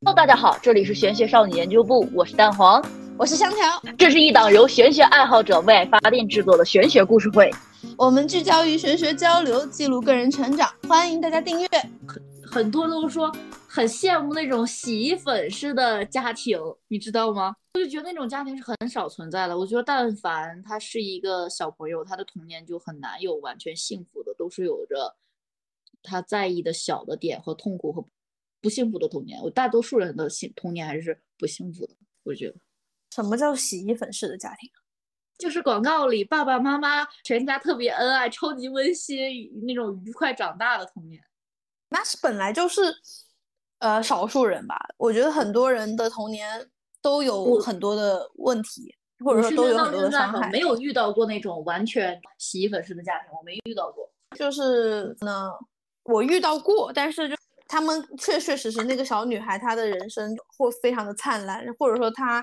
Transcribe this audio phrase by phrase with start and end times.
[0.00, 2.80] Hello，大家好，这里是玄学少女研究部，我是蛋黄，
[3.18, 3.82] 我是香条。
[3.98, 7.50] 这是一档由玄学爱好者为爱发电制作的玄学故事会，
[7.96, 11.68] 我们聚焦于玄学交流，记录个人成长，欢迎大家订阅。
[12.06, 13.32] 很很多都说
[13.66, 16.56] 很羡慕那种洗衣粉式的家庭，
[16.86, 17.56] 你知道吗？
[17.74, 19.58] 我就觉得那种家庭是很少存在的。
[19.58, 25.16] 我觉得但凡他是一个小朋友，他的童年就很难有完全幸福的，都是有着
[26.04, 28.00] 他在意的小的点和痛苦和。
[28.00, 28.08] 不
[28.66, 31.94] 幸福的童年，我大多数人的幸童年还是不幸福的。
[32.24, 32.54] 我觉得，
[33.14, 34.70] 什么叫洗衣粉式的家庭？
[35.36, 39.16] 就是广告里爸爸妈妈全家特别恩爱、超级温馨
[39.66, 41.22] 那种愉快长大的童年。
[41.90, 42.82] 那是本来就是
[43.78, 44.76] 呃少数人吧？
[44.96, 46.68] 我觉得很多人的童年
[47.00, 48.92] 都有很多的问题，
[49.24, 50.50] 或者说都有很多的伤害。
[50.50, 54.10] 没有遇到过那种完全洗衣粉式的家庭，我没遇到过。
[54.36, 55.52] 就是呢，
[56.02, 57.36] 我遇到过，但是就。
[57.68, 62.42] 他们确确实实，那个小女孩她的人生会非常的灿烂，或者说她，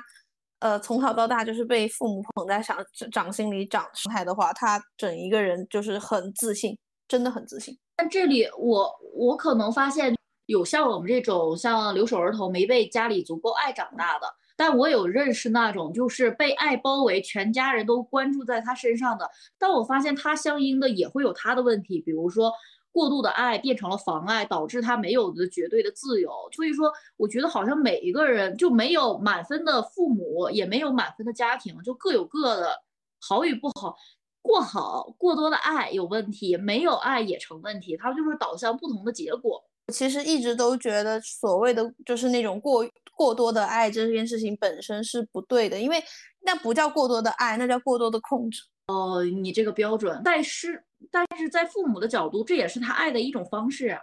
[0.60, 2.78] 呃，从小到大就是被父母捧在掌
[3.12, 7.76] 掌心里长出来的话，她整一个人就是很自信，真的很自信。
[7.98, 22.54] 但这里我我可能发现有像我们这种像留守儿童没被家里足够爱长大的，但我有认识那种就是被爱包围，全家人都关注在他身上的，但我发现他相应的也会有他的问题，比如说。
[22.96, 26.32] 过度的爱变成了妨碍，导致他没有的绝对的自由。
[26.54, 32.82] 所以说，我觉得好像每一个人就没有满分的父母，也没有满分的家庭，就各有各的
[33.20, 33.98] 好与不好。
[34.42, 37.98] 过好过多的爱有问题，没有爱也成问题。
[37.98, 39.62] 他就是导向不同的结果。
[39.92, 46.02] 其实一直都觉得所谓的就是那种过过多的爱这件事情本身是不对的，因为
[46.46, 48.62] 那不叫过多的爱，那叫过多的控制。
[48.88, 54.02] 哦，你这个标准，但是但是在父母的角度，这也是他爱的一种方式啊。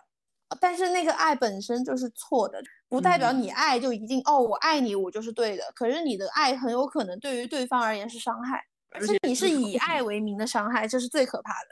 [0.61, 5.63] 但是那个爱本身就是错的，不代表你爱就一定哦，我爱你，我就是对的。
[5.75, 11.69] 可是你的爱很有可能对于对方而言是伤害，而且你是以爱为名的伤害，这是最可怕的。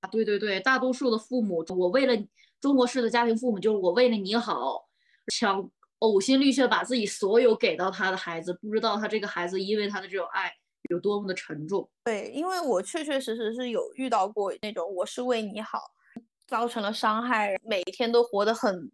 [0.00, 2.20] 啊，对对对，大多数的父母，我为了
[2.60, 4.88] 中国式的家庭父母，就是我为了你好，
[5.28, 10.52] 想呕心沥血把自己所有给到他的孩子，不知道他这个孩子因为他的这种爱。
[10.88, 11.88] 有多么的沉重？
[12.04, 15.80] 对，因为我确确实实是有遇到过那种我是为你好，
[16.46, 18.90] 造成了伤害，每天都活得很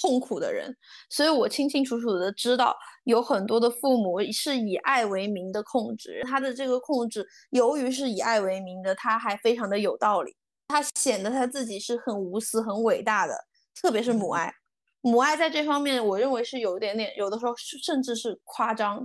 [0.00, 0.76] 痛苦的人，
[1.08, 10.36] 所以我清清楚楚的知道，有很多的父母是以爱为名的控制，他的这个控制，由于是以爱为名的，他还非常的有道理，
[10.68, 13.34] 他显得他自己是很无私、很伟大的，
[13.74, 14.52] 特别是母爱，
[15.00, 19.02] 母爱在这方面，我认为是有一点点，有的时候甚至是夸张。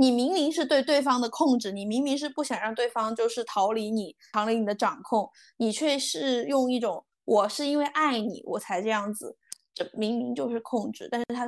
[0.00, 9.36] 你明明是对对方的控制，你明明是不想让对方就是逃离你，逃离你的掌控，你却是用一种我是因为爱你我才这样子，
[9.74, 11.46] 这明明就是控制，但是他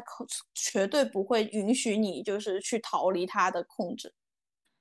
[0.52, 4.12] 绝对不会允许你就是去逃离他的控制。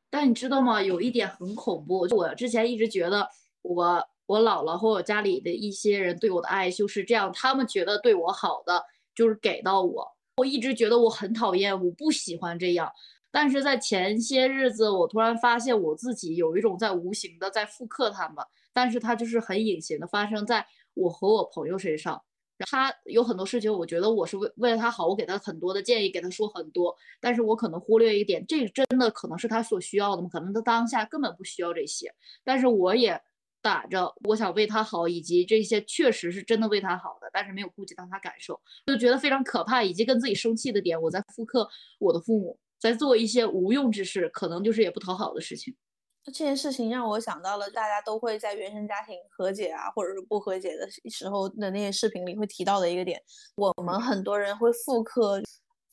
[0.10, 0.84] 但你知道吗？
[0.84, 3.26] 有一点很恐怖，就我之前一直觉得
[3.62, 8.84] 我我姥姥和我家里的一些人对我的爱就是这样，他们觉得对我好的
[9.16, 10.06] 就是给到我，
[10.36, 12.92] 我一直觉得我很讨厌，我不喜欢这样。
[13.31, 22.22] 但是在前些日子，我突然发现我自己有一种在无形的在复刻他们，但是它就是很隐形的发生在我和我朋友身上。
[22.69, 30.30] 他有很多事情，我觉得我是为为了他好，我给他很多的建议，给他说很多，但是我可能忽略一点，这真的可能是他所需要的吗？
[30.31, 32.13] 可能他当下根本不需要这些，
[32.44, 33.19] 但是我也
[33.63, 41.68] 打着我想为他好，以及这些确实是真的为他好的，但是没有顾及到他感受，就觉得非常可怕，以及跟自己生气的点，我在复刻
[41.98, 42.59] 我的父母。
[42.81, 45.75] 在做一些无用之事，可能就是也不讨好的事情。
[46.24, 53.22] 这件事情让我想到了，大家都会在原生家庭和解啊，或者是不和解的时候的那些视频里会提到的一个点。
[53.56, 55.42] 我们很多人会复刻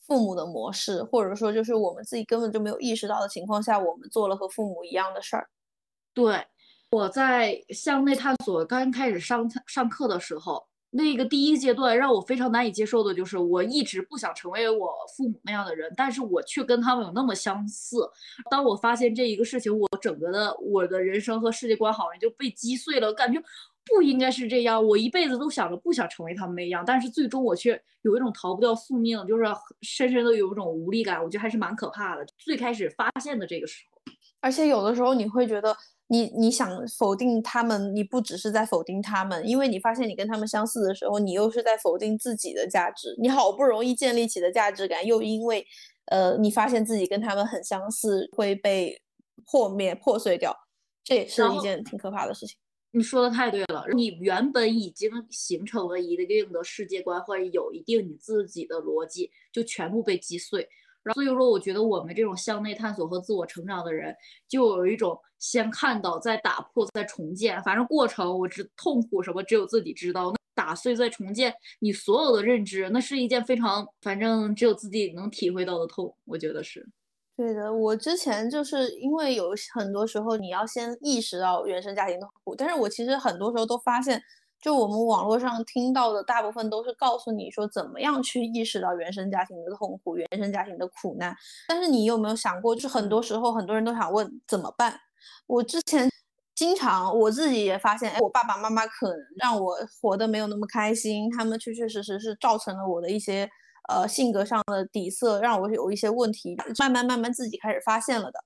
[0.05, 5.47] 父母的模式，或者说就是我们自己根本就没有意识到的情况下，我们做了和父母一样的事儿。
[6.13, 6.45] 对，
[6.91, 10.68] 我在向内探索刚开始上上课的时候。
[10.91, 17.97] 那个第一阶段让我非常难以接受的就是，我一直不想成为我父母那样的人，但是我却跟他们有那么相似。
[18.49, 23.39] 当我发现这一个事情，我整个的我的人生和世界观好像就被击碎了，感觉
[23.85, 24.83] 不应该是这样。
[24.83, 29.45] 我一辈子都想着不想成为他们那样，但是最终我却有一种逃不掉宿命，就是
[29.83, 31.23] 深深的有一种无力感。
[31.23, 32.25] 我觉得还是蛮可怕的。
[32.39, 35.77] 最开始发现的这个时候，而且有的时候你会觉得。
[36.11, 43.15] 你你想否定他们，你不只是在否定他们，因为你发现你跟他们相似的时候，你又是在否定自己的价值。
[43.19, 45.65] 你好不容易建立起的价值感，又因为，
[46.05, 48.99] 呃，你发现自己跟他们很相似，会被
[49.45, 50.55] 破灭、破碎掉，
[51.03, 52.57] 这也是一件挺可怕的事情。
[52.91, 60.67] 你说的太对了，你原本已经形成了一定的世界观，或者有一定你自己的逻辑，就全部被击碎。
[61.13, 64.15] 所以说，我觉得我们这种向内探索和自我成长的人，
[64.47, 70.31] 就有一种先看到，再打破，再重建，反正过程我只痛苦什么，只有自己知道。
[70.31, 76.85] 那打碎再重建你所有的认知，那是一件非常，反正只有自己能体会到的痛，我觉得是。
[77.37, 84.21] 对的，我之前就是因为有很多时候你要先意识到原生家庭的苦，但是我其实很多时候都发现，
[84.61, 91.35] 就我们网络上听到的大部分都是告诉你说怎么样去意识到原生家庭的痛苦、原生家庭的苦难，
[91.67, 94.99] 但是你有没有想过，就是很多时候很多人都想问怎么办？
[95.47, 96.09] 我之前
[96.55, 103.49] 经常我自己也发现，哎，我爸爸妈妈可能让我活得没有那么开心，他们确确实实是造成了我的一些。
[103.87, 108.39] 呃，性格上的底色让我有一些问题，慢慢慢慢自己开始发现了的。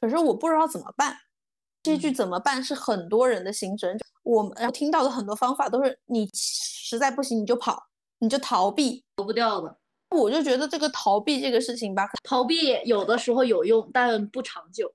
[0.00, 1.14] 可是我不知道怎么办。
[1.82, 3.98] 这句怎么办是很多人的心声。
[4.28, 7.82] 我们听到的很多方法都是你实在不行你就跑，
[8.18, 9.74] 你就逃避，逃不掉的。
[10.10, 14.92] 我就觉得这个逃避这个事情吧，逃避有的时候有用，但不长久。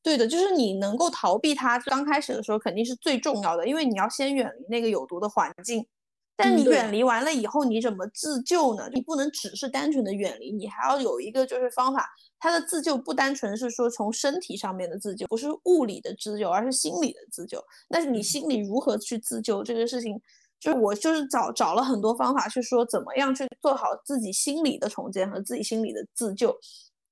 [0.00, 5.84] 对的，就是你能够逃避它，刚开始的时候肯定是最重要的，因为你要先远离那个有毒的环境。
[6.36, 8.88] 但你远离完了以后，你怎么自救呢？
[8.92, 12.08] 你不能只是单纯的远离，你还要有一个就是方法。
[12.42, 17.64] 它的自救不单纯是说从身体上面的自救，不是物理的自救，而是心理的自救。
[17.88, 20.20] 那是你心里如何去自救这个事情，
[20.58, 26.52] 就是我就是找找了很多方法去说怎么样去做好自己心理的重建和自己心理的自救。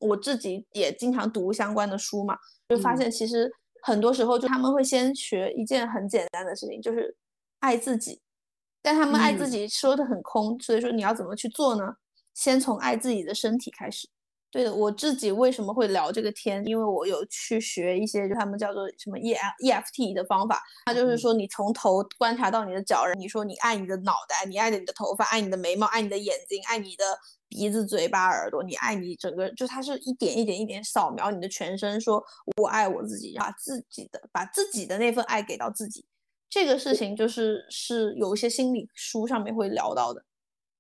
[0.01, 2.37] 我自己也经常读相关的书嘛，
[2.69, 3.49] 就发现其实
[3.83, 7.17] 很多时候就他们会先学一件很简单的事情，就是
[7.61, 8.21] 爱自己。
[8.83, 11.95] 但他们爱自己说的很空，所以说你要怎么去做呢？
[12.35, 14.09] 先从爱自己的身体开始。
[14.51, 16.61] 对的，我自己为什么会聊这个天？
[16.67, 20.61] 因为我有去学一些，就他们叫做什么 E F E F T 的方法。
[20.87, 27.05] 它就是说，你从头观察到你的脚，你说你爱你的脑袋，你爱你的头发，爱你的眉毛，爱你的眼睛，爱你的
[27.49, 32.21] 鼻子、嘴巴、耳朵，你爱你整个，就它是一点一点一点扫描你的全身，说
[32.57, 36.05] 我爱我自己，把自己的把自己的那份爱给到自己。
[36.49, 40.25] 这个事情就是是有一些心理书上面会聊到的，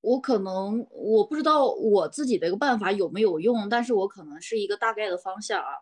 [0.00, 5.72] 我可能我不知道我自己的一个办法有没有用，但是我可能是一个大概的方向啊。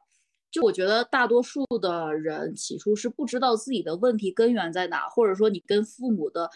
[0.51, 6.51] 就我觉得大多数的人起初是不知道自己的问题根源在哪，或者说你跟父母的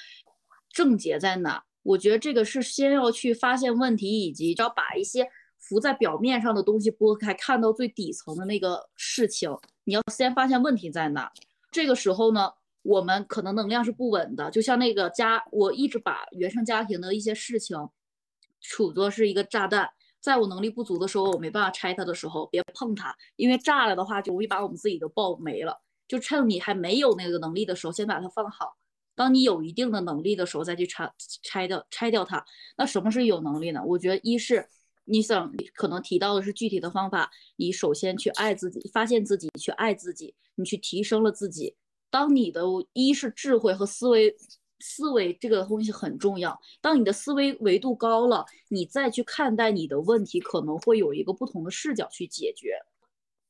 [0.73, 1.62] 症结在哪。
[1.82, 9.50] 我觉得这个是先要去发现问题，以及要把一些浮在表面上的东西拨开，看到最底层的那个事情。
[9.85, 11.31] 你要先发现问题在哪，
[11.70, 12.50] 这个时候呢？
[12.82, 17.76] 我们可能能量是不稳的，就像那个家，我一直把原生家庭的一些事情，
[18.61, 19.90] 处作是一个炸弹，
[20.20, 25.81] 在我能力不足的时候，我没办法拆它的时候，别碰它，因为炸了的话就容易把我们自己都爆没了。
[26.08, 28.76] 就趁你还没有那个能力的时候，先把它放好，
[29.14, 31.11] 当你有一定的能力的时候，再去拆
[31.43, 32.44] 拆掉拆掉它。
[32.76, 33.82] 那什么是有能力呢？
[33.87, 34.69] 我觉得一是
[35.05, 41.76] 你想可能提到的是具体的方法，你首先去爱自己，发现自己，去爱自己，你去提升了自己。
[42.12, 42.62] 当你的
[42.93, 44.37] 一是智慧和思维，
[44.81, 46.61] 思维这个东西很重要。
[46.82, 52.79] 当你的思维维度高了，你再去看待你的问题，可能会有一个不同的视角去解决。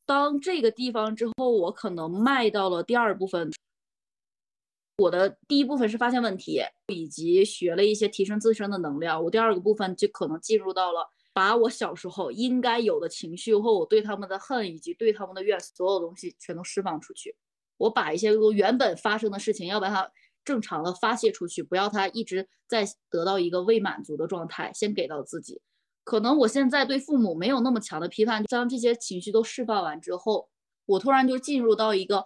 [0.06, 3.50] 当这个地方之后，我可能迈到了第二部分。
[4.98, 9.24] 我的第一部分是发现问题，以及学了一些提升自身的能量。
[9.24, 17.34] 我第二个部分就可能进入到了把我小时候应该有的情绪或我对他们的恨以及对他们的怨，所有东西全都释放出去。
[17.82, 20.10] 我把一些我原本发生的事情，要把它
[20.44, 25.60] 正常的发泄出去，不要它一直在得到一个未满足的状态，先给到自己。
[26.04, 30.48] 可能我现在对父母没有那么强的批判，当这些情绪都释放完之后，
[30.86, 32.24] 我突然就进入到一个，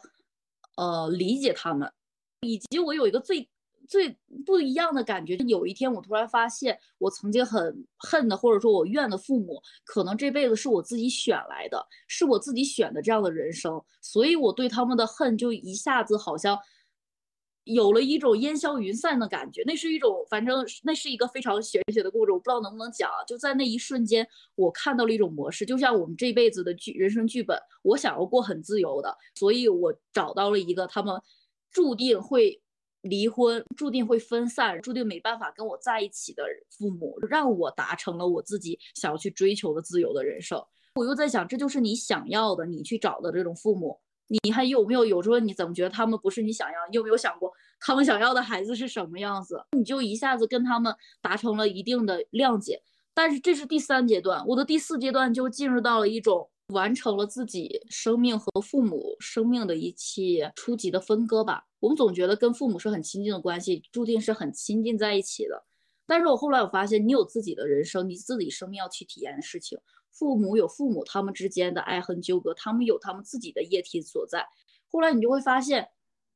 [0.76, 1.90] 呃，理解他们，
[2.40, 3.48] 以及我有一个最。
[3.88, 16.58] 最不一样的感觉，有一天我突然发现，我曾经很恨的，或者说我怨的父母，可能这辈子是我自己选来的，是我自己选的这样的人生，所以我对他们的恨就一下子好像
[17.64, 19.62] 有了一种烟消云散的感觉。
[19.66, 23.10] 那是一种，反正那是一个非常玄学的故事，我不知道能不能讲。
[23.26, 31.20] 就在那一瞬间，我看到了一种模式，就像我们这辈子的剧人生剧本，我想要过很自由的，所以我找到了一个他们
[31.70, 32.60] 注定会。
[33.06, 40.62] 离婚注定会分散，注定没办法跟我在一起的父母，让我达成了我自己想要去追求的自由的人生。
[40.96, 43.98] 我又在想，这就是你想要的，你去找的这种父母，
[44.28, 45.04] 你还有没有？
[45.04, 46.74] 有时候你怎么觉得他们不是你想要？
[46.90, 49.62] 你有没有想过他们想要的孩子是什么样子？
[49.72, 52.82] 你就一下子跟他们达成了一定的谅解。
[53.12, 61.66] 但是这是第三阶段，我的第四阶段就进入到了一种完成了自己生命和父母生命的一期初级的分割吧。
[61.78, 65.64] 我们总觉得跟父母是很亲近的关系，注定是很亲近在一起的。
[66.06, 69.78] 但是我后来我发现，你有自己的人生，你自己生命要去体验的事情。
[70.10, 74.46] 父母有父母他们之间的爱恨纠葛，他们有他们自己的液体所在。
[74.88, 75.88] 后来你就会发现，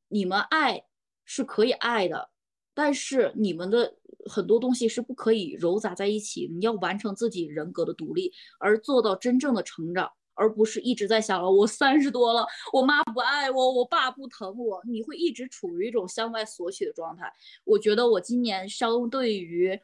[0.07, 0.85] 你们爱
[1.25, 2.29] 是可以爱的，
[2.73, 3.97] 但是你们的
[4.29, 6.47] 很多东西是不可以揉杂在一起。
[6.47, 17.31] 你要完成自己人格的独立，而做到真正的成长，而不是一直在想了我三十多了，我妈不爱我，我爸不疼我，你会一直处于一种向外索取的状态。
[17.63, 19.79] 我觉得我今年相对于。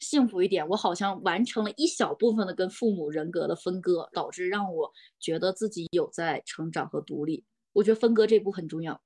[0.00, 7.44] 幸福一点，我好像完成了一小部分的跟父母人格的分割，导致让我觉得自己有在成长和独立。
[7.72, 9.02] 我觉得分割这步很重要，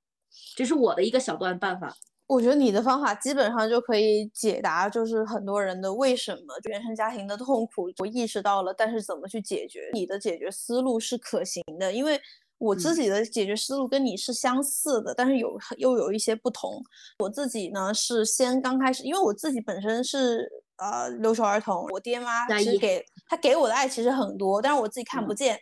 [0.55, 1.97] 这是我的一个小段办法。
[2.33, 9.91] 我觉得你的方法基本上就可以解答，就是很多人的为什么原生家庭的痛苦，我意识到了，但是怎么去解决？
[9.93, 12.19] 你的解决思路是可行的，因为
[12.57, 16.81] 我自己的解决思路跟你是相似的，但是有又有一些不同。
[17.19, 20.49] 我自己呢是先刚开始，因为我自己本身是。
[20.77, 25.57] 呃，留守儿童，我爹妈其实给他给我的爱其实很多，但是我自己看不见。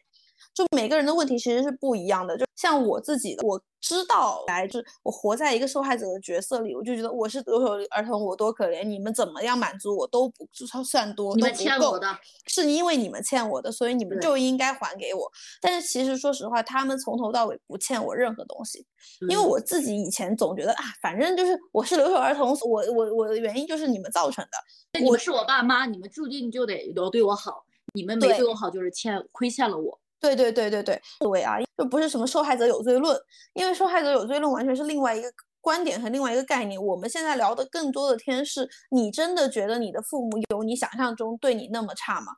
[0.53, 10.48] 就每个人的问题其实是不一样的，就像我自己的，我知道来自我活在一个受害者的角色里，我就觉得我是留守儿童，我多可怜，你们怎么样满足我都不
[10.83, 12.15] 算多，你们欠我的，
[12.48, 15.31] 是因为你们欠我的，所以你们就应该还给我。
[15.62, 18.86] 但是其实说实话，他们从头到尾不欠我任何东西，
[19.29, 30.00] 因为我自己以前总觉得啊，反正就是我是留守儿童，我我我的原因就是你们造成的，我是我爸妈，你们注定就得要对我好，你们没对我好就是欠亏欠了我。
[30.21, 33.19] 对对对对对，思维啊，就不是什么受害者有罪论，
[33.53, 35.27] 因为受害者有罪论完全是另外一个
[35.59, 36.79] 观点和另外一个概念。
[36.81, 42.33] 我们现在聊的更多的天是，你真的觉得你的父母有你想象中对你那么差吗？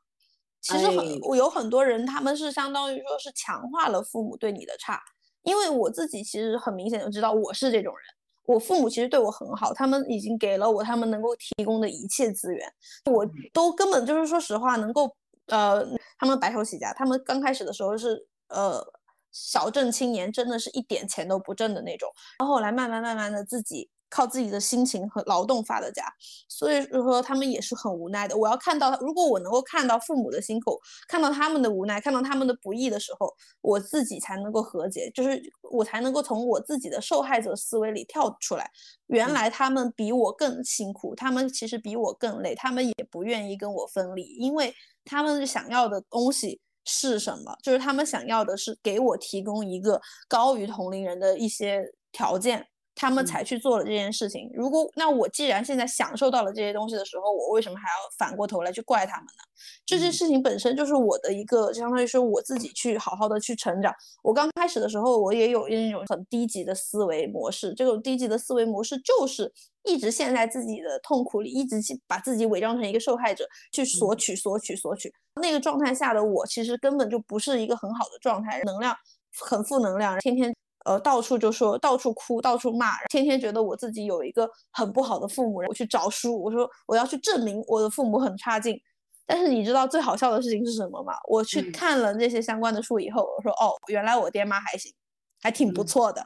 [0.61, 4.97] 其实很，我有很多人他们是相当于说是强化了父母对你的差，
[5.43, 8.03] 因为我自己其实很明显就知道我是这种人，
[8.45, 12.65] 我父母其实对我很好，他们已经给了我他们能够提供的一切资源，
[13.11, 15.13] 我都根本就是说实话能够。
[15.47, 15.85] 呃，
[16.17, 18.83] 他们白手起家，他们刚开始的时候是呃
[19.31, 22.09] 小镇青年，真的是一点钱都不挣的那种。
[22.39, 23.89] 然后后来慢慢慢慢的自己。
[24.13, 26.05] 靠自己的辛勤和劳动发的家，
[26.47, 28.37] 所以说他们也是很无奈的。
[28.37, 35.41] 我要看到，如果我能够看到父母的辛苦，看到他们的无奈，看到他们的不易的时候，我自己才能够和解，就是
[35.71, 38.69] 我才能够从我自己的受害者思维里跳出来。
[39.07, 44.71] 原来他们比我更辛苦，他们其实比我更累，他们也不愿意跟我分离，因为
[45.03, 47.57] 他们想要的东西是什么？
[47.63, 52.67] 就是他们想要的是给我提供一个高于同龄人的一些条件。
[52.95, 54.49] 他们才去做了这件事情。
[54.53, 59.43] 如果那我既然现在享受到了这些东西的时候，我为什么还要反过头来去怪他们呢？
[59.85, 63.93] 这件事情本身就是我的一个，相当于说我自己去好好的去成长。
[64.21, 67.73] 我刚开始的时候，我也有那种很低级的思维模式。
[67.73, 69.51] 这种低级的思维模式就是
[69.83, 75.13] 一直陷在自己的痛苦里，一直去把自己伪装成一个受害者，去索取、索取、索取。
[75.41, 78.95] 那个状态下的我，其实根本就不是一个很好的状态，能量
[79.39, 80.53] 很负能量，天天。
[80.83, 88.77] 呃，到处就说，到处哭，到处骂，天天觉得我自己有一个很不好的父母，我去找书，我说我要去证明我的父母很差劲。
[89.25, 91.13] 但是你知道最好笑的事情是什么吗？
[91.29, 94.93] 我去看了那些相关的书以后，我说哦，原来我爹妈还行，
[95.41, 96.21] 还挺不错的。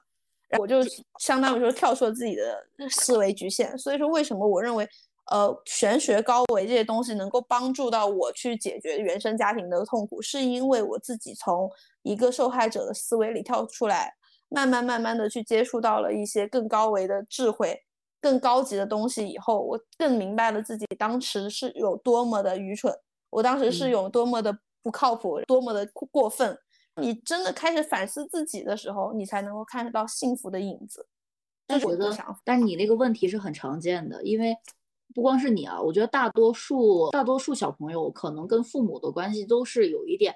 [0.57, 0.77] 我就
[1.19, 3.77] 相当于说跳出了自己的思维局限。
[3.77, 4.87] 所以说，为什么我认为
[5.29, 11.69] 呃玄学高维这些东西能够帮助到我去解决原生家庭的痛苦，是因为我自己从
[12.01, 14.15] 一个受害者的思维里跳出来。
[14.49, 17.83] 慢慢慢慢的去接触到了一些更高维的智慧、
[18.21, 22.93] 更高级的东西以后，我更明白了自己当时是有多么的愚蠢，
[23.29, 26.57] 我当时是有多么的不靠谱、多么的过分。
[26.99, 31.07] 你真的开始反思自己的时候，你才能够看得到幸福的影子。
[31.67, 32.09] 我觉得，
[32.43, 34.55] 但是你那个问题是很常见的，因为
[35.13, 40.33] 不光是你啊，我觉得大多数大多数小朋友可能跟父母的关系都是有一点。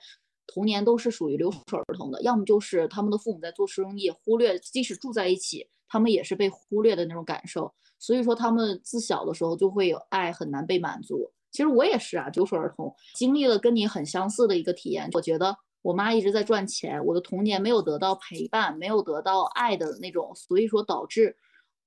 [0.52, 7.74] 童年都是属于留守儿童的，要么就是他们的父母在做生意，忽略，即使住在一起，他们也是被忽略的那种感受。
[7.98, 11.32] 所以说，他们自小的时候就会有爱很难被满足。
[11.52, 15.10] 其实我也是啊，留守儿童经历了跟你很相似的一个体验。
[15.14, 21.38] 我觉得我妈一直在赚钱，我的童年没有得到陪伴，没有得到爱的那种，所以说导致。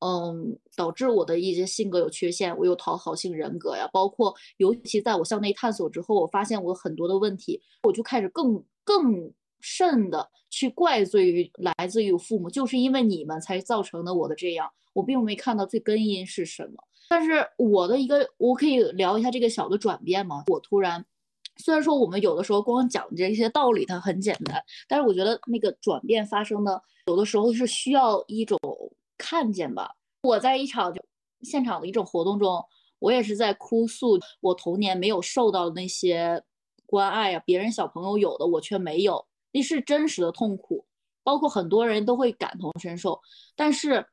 [0.01, 16.85] 嗯，导致我的一些性格有缺陷，我有讨好性人格呀，包括尤其在我向内探索之后，我发现我很多的问题，我就开始更更甚的去怪罪于来自于父母，就是因为你们才造成的我的这样，我并没看到最根因是什么。
[17.09, 20.45] 但是我的一个，我可以聊一下这个小的转变吗？
[20.49, 21.05] 我突然
[21.57, 28.59] 虽然说我们有的时候光讲这些道理它很简单，但是我觉得那个转变发生的有的时候是需要一种
[29.19, 29.97] 看见吧。
[30.23, 31.03] 我在一场就
[31.43, 32.65] 现场的一种活动中，
[32.99, 36.43] 我也是在哭诉我童年没有受到的那些
[36.87, 40.87] 关爱啊，别人小朋友有的我却没有，那是真实的痛苦，
[41.23, 43.21] 包括很多人都会感同身受。
[43.55, 44.07] 但是，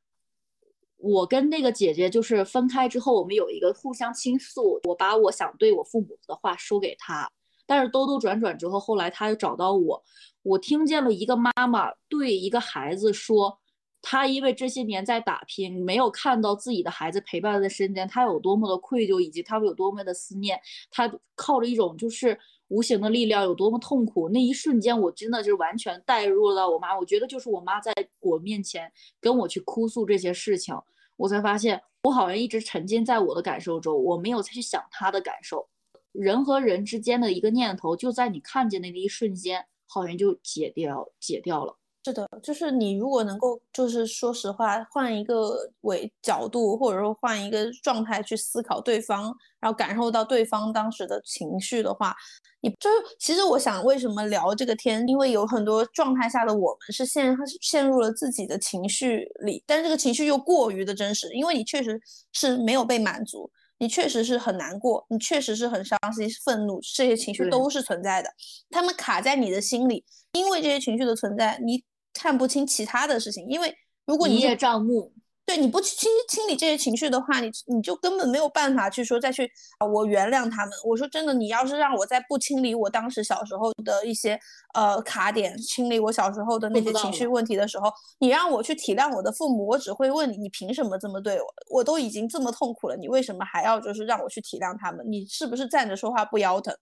[0.98, 7.32] 我跟那个姐姐就是分开之后，我们有一个互相倾诉，我把我想对我父母的话说给她。
[7.66, 10.04] 但是兜兜转转之后，后来他又找到我，
[10.42, 13.61] 我听见了一个妈妈对一个孩子说，
[14.02, 22.38] 他因为这些年在打拼，没有看到自己的孩子陪伴在身边，他有多么的愧疚，以及他有多么的思念，他靠着一种就是
[22.70, 24.28] 无形的力量有多么痛苦。
[24.30, 30.76] 那一瞬间，我真的就是完全带入到我妈，我觉得就是我妈在我面前跟我去哭诉这些事情，
[31.18, 35.68] 我才发现我好像一直沉浸在我的感受中，我没有再去想她的感受。
[36.12, 41.78] 人和人之间的一个念头，就在你看见的那一瞬间，好像就解掉解掉了。
[42.04, 52.16] 是的，就是你如果能够，就是说实话，换一个为角度，或者说换一个状态去思考对方，然后感受到对方当时的情绪的话，
[52.62, 62.02] 你就是其实我想为什么聊这个天，因为有很多状态下的我们是陷陷入了自己的情绪里，但这个情绪又过于的真实，因为你确实
[62.34, 63.52] 是没有被满足。
[63.78, 68.30] 你确实是很难过，你确实是很伤心、愤怒，这些情绪都是存在的，
[68.70, 73.76] 他们卡在你的心里，因为这些情绪的存在，你看不清其他的事情，因为
[74.06, 75.14] 如果你一叶障目。
[75.44, 79.44] 对，你不去清清理这些情绪的话，你你就根本没有办法去说再去
[79.80, 80.72] 啊，我原谅他们。
[80.86, 84.40] 我说真的，你要是让我在不清理我当时小时候的一些
[84.76, 91.48] 呃卡点，清理我小时候的那些情绪问题的时候，你让我去体谅我的父母，我只会问你，你凭什么这么对我？
[91.72, 95.06] 我都已经这么痛苦了，你为什么还要就是让我去体谅他们？
[95.12, 96.74] 你是不是站着说话不腰疼？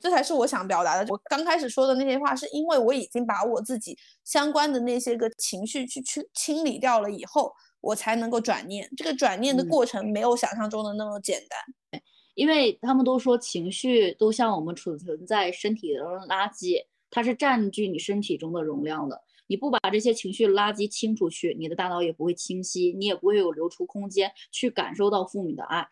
[0.00, 1.12] 这才是我想表达的。
[1.12, 7.52] 我刚开始说的那些话，是因为我已经把我自己相关的那些个情绪去去清理掉了以后。
[7.82, 12.02] 我才能够转念，这个转念的过程没有想象中的那么简单。
[12.34, 19.22] 因为他们都说情绪都像我们储存在身体的垃圾，它是占据你身体中的容量的。
[19.46, 25.86] 你不把这些情绪垃圾清出去，你的大脑也不会清晰，你也不会有留出空间去感受到父母的爱。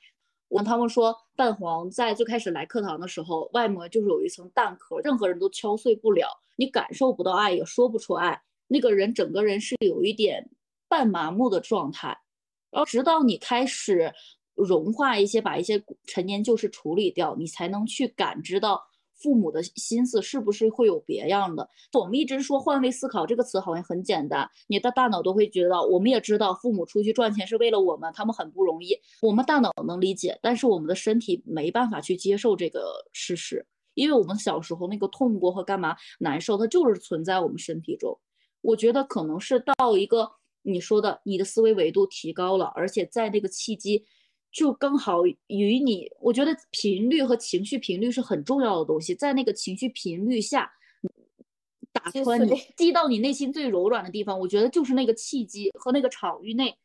[0.54, 8.40] 我他们说蛋黄在最开始来课堂的时候，外膜就是有一层蛋壳，任何人都敲碎不了，你感受不到爱，也说不出爱。
[8.68, 10.48] 那个人整个人是有一点。
[10.86, 12.16] 半麻木的状态，
[12.70, 14.12] 然后直到你开始
[14.54, 18.80] 融化一些，把一些陈年旧事处理掉，你才能去感知到
[19.24, 21.66] 父母的心思是不是会有别样的。
[21.94, 38.20] 我们一直说换位思考这个词好像很简单，你的大脑都会觉得，我们也知道父母出去赚钱是为了我们，他们很不容易，我们大脑能理解，但是我们的身体没办法去接受这个事实，因为我们小时候那个痛过和干嘛难受，它就是存在我们身体中。
[38.60, 40.30] 我觉得可能是到一个。
[40.66, 44.02] 你说的，你的思维维度提高了，而且在那个契机，
[44.54, 50.72] 就刚好与你，我觉得频率和情绪频率是很重要的东西，在那个情绪频率下，
[51.92, 56.78] 打穿你，击到你内心最柔软的地方，我觉得就是那个契机和那个场域内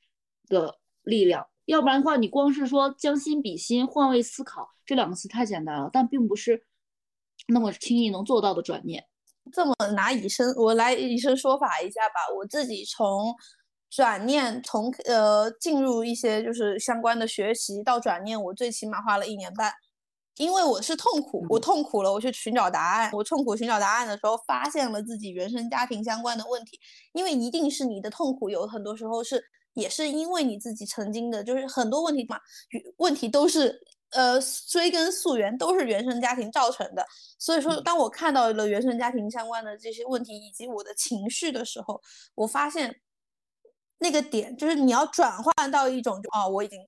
[0.47, 6.65] 的力量，要不然的话，你光是说将心比心、换位思考这两个词太简单了，但并不是
[7.49, 9.05] 那么轻易能做到的转念。
[9.53, 13.35] 这么拿以身，我来以身说法一下吧，我自己从。
[13.89, 19.73] 转念从呃进入一些就是相关的学习到转念，我最起码花了一年半，
[20.37, 23.09] 因为我是痛苦，我痛苦了，我去寻找答案。
[23.11, 26.79] 我痛苦寻找答案的时候，发现了自己原生家庭相关的问题，
[27.13, 32.39] 因为一定是你的痛苦，有很多时候是也是因为你自己曾经的，就是很多问题嘛，
[32.97, 37.03] 问题都是呃追根溯源，都是原生家庭造成的。
[37.39, 41.99] 所以说，当我看到了原生家庭相关的这些问题以及我的情绪的时候，
[42.35, 42.95] 我发现。
[43.99, 46.79] 那个点就是你要转换到一种，就啊，我已经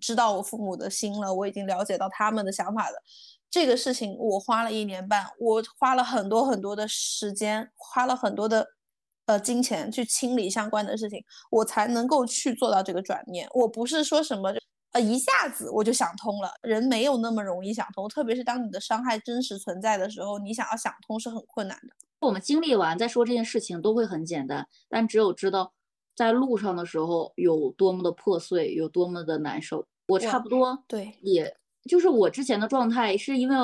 [0.00, 3.02] 知道我父母的心了，我已经了解到他们的想法了。
[3.50, 8.66] 这个事情我花了一年半，我花了很多很多的时间，花了很多的
[9.26, 13.48] 呃金钱去清理相关的事情，我才能够去做到这个转念。
[13.52, 14.54] 我不是说什么
[14.92, 21.94] 呃一下子我就想通了，人没有那么容易想通，特别是当你的伤害真实存在的时候，你想要想通是很困难的。
[22.20, 25.72] 我们经历完再说这件事情都会很简单，但只有知道。
[26.14, 29.86] 在路上的时候有多么的破碎，有多么的难受。
[30.08, 31.56] 我差不多对，也
[31.88, 33.56] 就是我之前的状态，是因为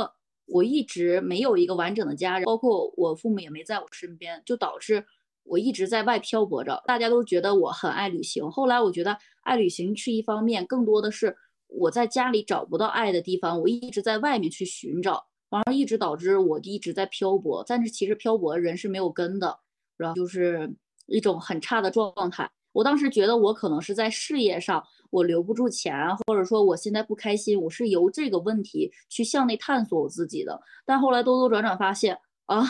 [0.47, 5.05] 我一直没有一个完整的家人，包括我父母也没在我身边，就导致
[5.45, 6.83] 我一直在外漂泊着。
[6.87, 15.27] 大家都觉得我很爱旅行，后来我觉得爱旅行是一方面，更多的是我在家里找不到爱的地方，我一直在外面去寻找。
[15.51, 19.59] 然后一直导致我一直在漂泊，但是其实漂泊人是没有根的，
[19.97, 20.71] 然后就是
[21.09, 22.49] 一种很差的状态。
[22.73, 30.61] 我当时觉得我可能是在事业上我留不住钱，或者说我现在不开心，我是由这个问题去向内探索我自己的。
[30.87, 32.17] 但后来兜兜转转发现
[32.47, 32.63] 啊，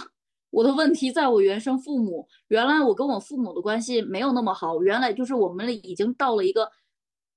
[0.51, 6.71] 我的问题在我原生父母，原来我跟我父母的关系没有那么好，原来就是我们已经到了一个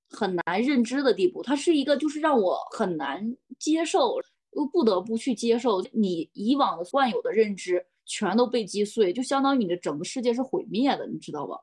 [0.10, 4.18] 很难认知的地步，它是一个就是让我很难接受，
[4.52, 11.58] 又不得不去接受你以往的惯有的认知全都被击碎，就相当于你的整个世界是毁灭的，你知道吧？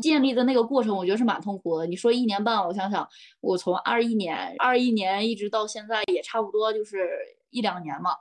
[0.00, 1.86] 建立的那个过程，我觉得是蛮痛苦的。
[1.86, 3.08] 你说一年半，我想想，
[3.40, 7.10] 我从二一年、二一年一直到现在，也差不多就是
[7.50, 8.12] 一两年嘛。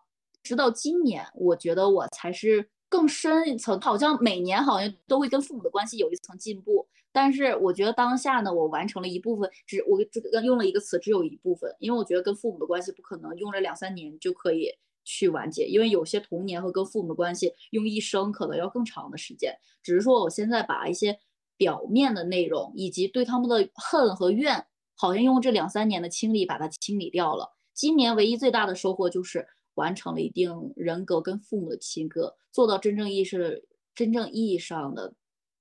[0.42, 6.88] 直到今年，我觉得我才是更深一层，好像每年好像都会跟父母的关系有一层进步。
[7.12, 10.00] 但是我觉得当下呢，我完成了一部分，只我
[10.42, 19.58] 用了一个词，只有一部分，因为我觉得跟父母的关系不可能用了两三年就可以去完结，因为有些童年和跟父母的关系用一生可能要更长的时间。
[19.82, 21.20] 只是说我现在把一些。
[21.58, 27.54] 表面的内容以及对他们的恨和怨，好像用这两三年的清理把它清理掉了。
[27.72, 35.14] 今年唯一最大的收获就是完成了一定人格跟父母的切割，做到真正意识、真正意义上的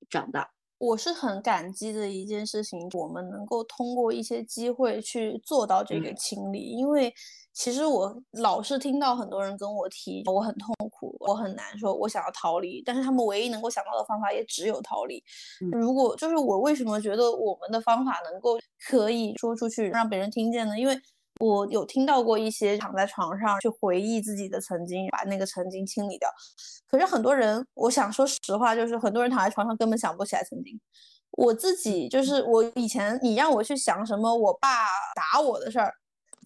[0.09, 0.55] 长大。
[0.79, 7.13] 我是很感激的一件事情，我们能够通过一些机会去做到这个清理，因为。
[7.61, 15.23] 其实我老是听到很多人跟我提，我很痛苦，我很难受，我想要逃离，但是他们唯一能够想到的方法也只有逃离。
[15.71, 20.79] 如果就是我为什么觉得我们的方法能够可以说出去让别人听见呢？
[20.79, 20.99] 因为
[21.39, 26.31] 我有听到过一些躺在床上去回忆自己的曾经，把那个曾经清理掉。
[26.89, 30.81] 可是很多人，我想说实话，就是很多人躺在床上根本想不起来曾经。
[31.33, 35.93] 我自己就是我以前，你让我去想什么我爸打我的事儿，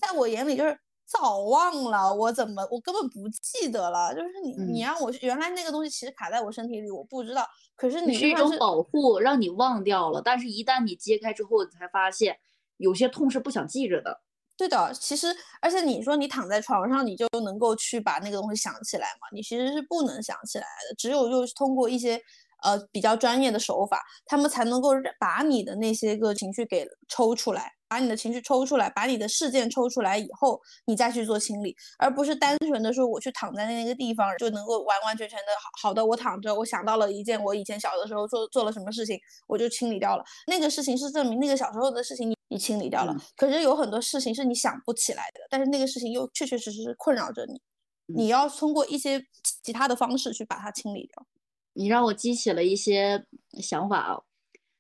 [0.00, 0.76] 在我眼里就是。
[1.06, 4.14] 早忘了，我怎么我根本不记得了。
[4.14, 7.46] 就是你，你让我原来那个东西其实卡在我身体里，我不知道。
[7.76, 10.22] 可是你是一种保护，让你忘掉了。
[10.24, 12.36] 但是，一旦你揭开之后，你才发现
[12.78, 14.22] 有些痛是不想记着的。
[14.56, 19.26] 对的，其实而且你说你躺在床上，你就能够去把那个东西想起来嘛？
[19.32, 22.20] 你其实是不能想起来的，只有就是通过一些
[22.62, 27.72] 呃比较专业的手法，他们才能够把你的那些个情绪给抽出来。
[27.94, 36.04] 把你的情绪抽出来，把你的事件抽出来以后，你再去做清理，而不是单纯的说我去躺在那个地方就能够完完全全的好好的。
[36.04, 40.24] 我躺着，我想到了一件我以前小的时候做做了什么事情，我就清理掉了。
[40.48, 43.14] 那个事情是证明那个小时候的事情你你清理掉了。
[43.36, 47.62] 可是有很多事情是你想不起来的，但是那个事情又确确实实是困扰着你，
[48.06, 49.24] 你要通过一些
[49.62, 51.24] 其他的方式去把它清理掉。
[51.74, 53.24] 你让我激起了一些
[53.62, 54.24] 想法。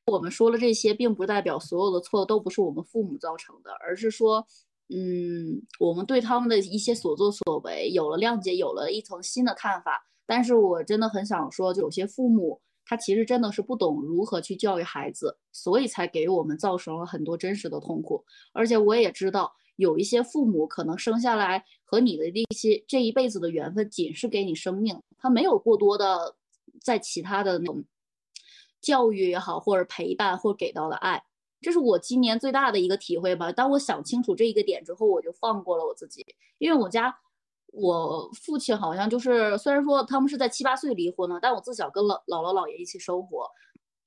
[0.06, 4.46] 我们说了这些，并不代表所有的错都不是我们父母造成的，而是说，
[4.88, 10.06] 嗯，我们对他们的一些所作所为有了谅解，有了一层新的看法。
[10.26, 18.22] 但是我真的很想说，就有些父母他其实真的是不懂如何去教育孩子，所以才给我们造成了很多真实的痛苦。
[18.52, 26.36] 而且我也知道，有一些父母可能生下来和你的这些这一辈子的缘分，仅是给你生命，他没有过多的
[26.82, 27.82] 在其他的那种。
[28.84, 31.24] 教育也好，或者陪伴，或给到的爱，
[31.62, 33.50] 这是我今年最大的一个体会吧。
[33.50, 36.26] 当我想清楚这一个点之后，我就放过了我自己。
[36.58, 37.16] 因为我家
[37.72, 43.48] 我父亲好像就是，虽然说他们是在七八岁离婚了，但我自小跟姥姥姥爷一起生活，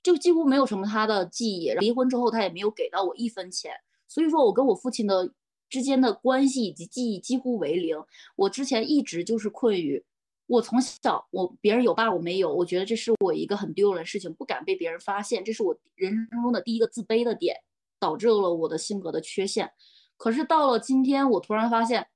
[0.03, 1.71] 就几乎没有什么他的记忆。
[1.71, 3.71] 离婚之后，他也没有给到我一分钱，
[4.07, 5.33] 所以说我跟我父亲的
[5.67, 7.97] 之间的关系以及记忆几乎为零。
[8.35, 10.05] 我之前一直就是困于。
[10.47, 17.57] 我从小，我别人有爸，我没有，我觉得这是我一个很丢人的事情，不敢被别人发现，这是我人生中的第一个自卑的点，
[17.99, 19.71] 导致了我的性格的缺陷。
[20.15, 22.07] 可是到了今天，我突然发现，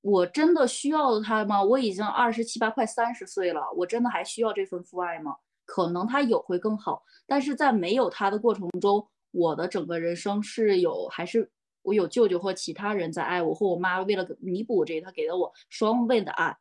[0.00, 1.62] 我真的需要他吗？
[1.62, 5.36] 我已经二十七八，快三十岁了，我真的还需要这份父爱吗？
[5.66, 11.50] 可能他有会更好，但是在没有他的过程中，我的整个人生是有，还是
[11.82, 16.56] 我有舅舅或其他人在爱我，或我妈为了弥补这，他给了我双倍的爱。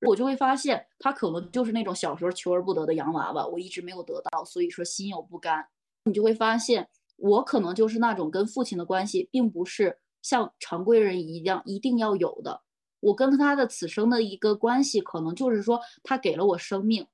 [0.00, 5.66] 我就会发现，他可能就是那种小时候求而不得的洋娃娃，我一直没有得到，所以说心有不甘。
[6.04, 12.62] 你就会发现，我可能就是那种跟父亲的关系，并不是像常规人一样一定要有的。
[13.00, 17.06] 我跟他的此生的一个关系，可能就是说，他给了我生命。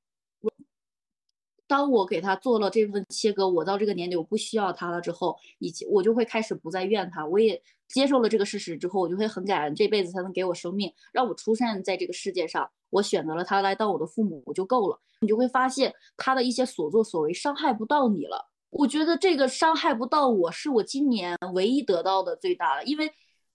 [1.72, 15.00] 当我给他做了这份切割，我到这个年龄我不需要他了之后，以及我就会开始不再怨他，我也接受了这个事实之后，我就会很感恩这辈子他能给我生命，让我出生在这个世界上，我选择了他来当我的父母，我就够了。
[15.22, 23.10] 你就会发现他的一些所作所为伤害不到你了，我觉得这个伤害不到我是我今年唯一得到的最大的，因为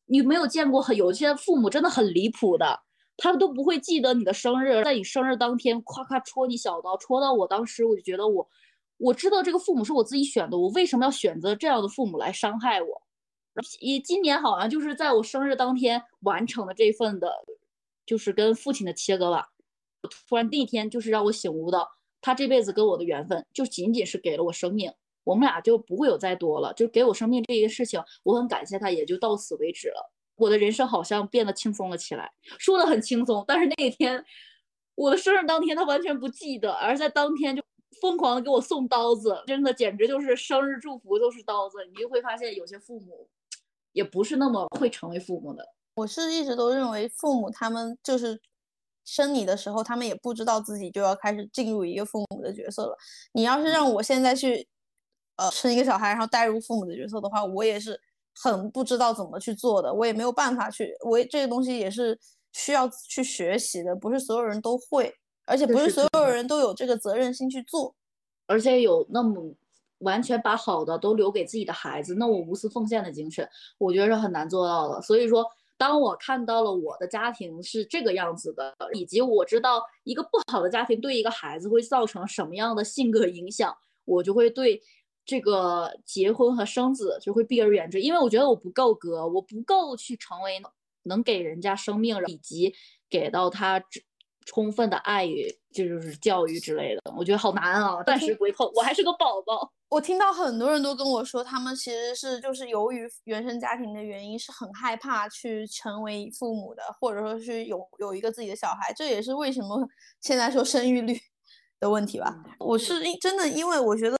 [0.07, 2.79] 你没有见过很有些父母真的很离谱的。
[3.17, 8.47] 他都不会记得你的生日，在你生日当天夸夸戳你小刀，戳到我当时我就觉得我，
[8.97, 13.01] 我知道这个父母是我自己选的，我为什么要选择这样的父母来伤害我？
[13.79, 17.33] 以今年好像就是在我生日当天完成了这份的，
[18.05, 19.49] 就是跟父亲的切割吧。
[20.27, 21.89] 突然那天就是让我醒悟到，
[22.21, 26.71] 他这辈子跟我的缘分就仅仅是给了我生命，我们俩就不会有再多了。
[26.75, 30.13] 就给我生命这一个事情，我很感谢他，也就到此为止了。
[30.37, 34.23] 我的人生好像变得轻松了起来，说的很轻松，但是那一天，
[34.93, 37.63] 我的生日当天，他完全不记得，而在当天就
[37.99, 41.79] 疯狂的给我送刀子，真的简直就是生日祝福都是刀子。
[41.87, 43.27] 你就会发现有些父母，
[43.93, 45.73] 也不是那么会成为父母的。
[45.95, 48.39] 我是一直都认为父母他们就是
[49.03, 52.95] 生你的时候，他们也不知道自己就要开始进入一个父母的角色了。
[53.31, 54.67] 你要是让我现在去，
[55.37, 57.99] 呃，生一个小孩，然后带入父母的角色的话，我也是。
[58.43, 60.93] 很不知道怎么去做的，我也没有办法去。
[61.03, 62.17] 我这个东西也是
[62.53, 65.11] 需要去学习的，不是所有人都会，
[65.45, 67.95] 而且不是所有人都有这个责任心去做，
[68.45, 69.55] 而且有那么
[69.99, 75.01] 完全把好的都留给自己的孩子，那我无私奉献的精神，我觉得是很难做到的。
[75.01, 75.43] 所以说，
[75.75, 84.81] 当我看到了我的家庭是这个样子的，以及我知道一个不好的家庭对一个孩子会造成什么样的性格影响，我就会对。
[85.27, 90.59] 这个结婚和生子就会避而远之，因为我觉得我不够格，我不够去成为
[91.03, 92.73] 能给人家生命以及
[93.09, 93.83] 给到他
[94.45, 99.69] 充分的爱与这就是教育之类的，我觉得好难啊，暂时归后，我还是个宝宝。
[99.89, 109.85] 我听到很多人都跟我说，他们其实是就是由于原生家庭的原因，是很害怕去成为父母的，或者说是有有一个自己的小孩，这也是为什么
[110.21, 111.17] 现在说生育率
[111.81, 112.33] 的问题吧。
[112.59, 114.17] 我是真的，因为我觉得。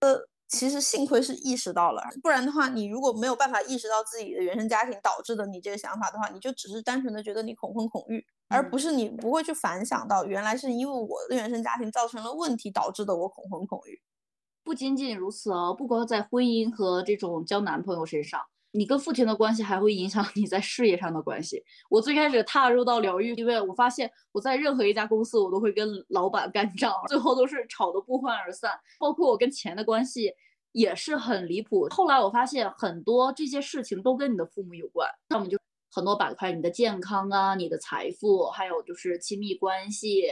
[0.48, 14.02] 其实幸亏是意识到了，不然的话，你如果没有办法意识到自己的原生家庭导致的你这个想法的话，你就只是单纯的觉得你恐婚恐育，而不是你不会去反想到原来是因为我的原生家庭造成了问题导致的我恐婚恐育。
[14.64, 18.42] 不仅仅如此哦，不光在婚姻和这种交男朋友身上，
[18.78, 21.64] 你跟父亲的关系还会影响你在事业上的关系。
[21.90, 28.72] 我最开始踏入到疗愈，因为我发现我在任何一家公司，我都会跟老板干仗， 最后都是吵得不欢而散。
[29.00, 30.34] 包括我跟钱的关系。
[30.74, 31.88] 也是很离谱。
[31.90, 35.58] 后来我发现很多这些事情都跟你的父母有关，要么就
[35.92, 40.26] 很多板块，你的健康啊，你的财富，还有就是亲密关系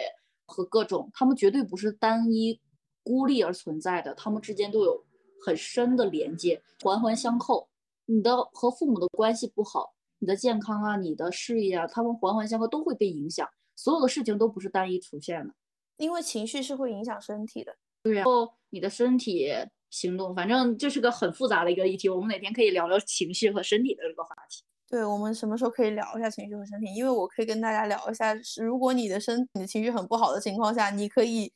[0.45, 2.61] 和各种，他们绝对不是单一
[3.01, 5.03] 孤立而存在的，他们之间都有
[5.43, 7.67] 很深的连接，环环相扣。
[8.05, 13.47] 你的和父母的关系不好，你的健康啊，你的事业啊，他们环环相扣都会被影响。
[13.75, 15.53] 所有的事情都不是单一出现的，
[15.97, 17.75] 因为情绪是会影响身体的。
[18.03, 19.53] 对，然后你的身体。
[19.91, 22.09] 行动，反正这是个很复杂的一个议题。
[22.09, 24.61] 我们哪天可以聊聊情绪和身体的这个话题？
[24.89, 26.93] 对，我们什么时候可以聊一下情绪和身体？
[26.93, 31.53] 因为我可以跟大家聊一下，如果你的身你的情绪很不好的情况下，你可以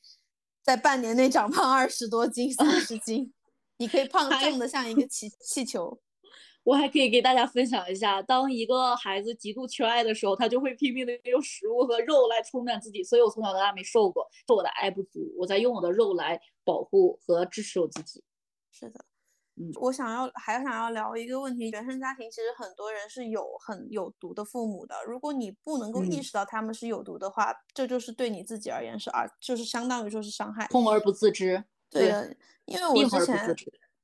[0.63, 3.33] 在半年内长胖二十多斤、三十斤，
[3.77, 5.99] 你可以胖胀的像一个气气球。
[6.63, 13.03] 我还可以给大家分享一下，当一个孩子极度缺爱的时候，他就会拼命的用食物和肉来冲淡自己。
[13.03, 18.23] 所以我从小到大没瘦过，是我的爱不足，我在用我的肉来保护和支持我自己。
[18.71, 19.03] 是的，
[19.55, 24.95] 嗯，我想要还想要聊一个问题，原生家庭其实很多人是有很有毒的父母的。
[25.07, 31.63] 如果你不能够意识到他们是有毒的话，这就是对你自己而言是而就是相当于说是伤害，痛而不自知。
[31.89, 33.55] 对的，因为我之前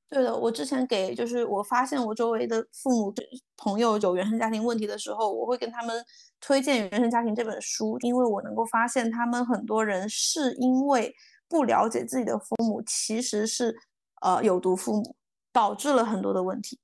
[0.08, 3.14] 对的，我之前给就是我发现我周围的父母
[3.56, 6.04] 朋友有原生家庭问题的时候，我会跟他们
[6.40, 11.14] 推荐《原生家庭》这本书，因为我能够发现他们很多人是因为
[11.48, 13.76] 不了解自己的父母其实是。
[14.22, 15.14] 呃，有毒父母
[15.52, 16.80] 导致了很多的问题。